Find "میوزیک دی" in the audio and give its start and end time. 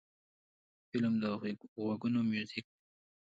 2.31-2.79